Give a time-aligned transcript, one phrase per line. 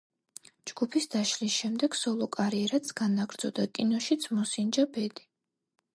[0.69, 5.29] ჯგუფის დაშლის შემდეგ სოლო კარიერაც განაგრძო და კინოშიც მოსინჯა ბედი.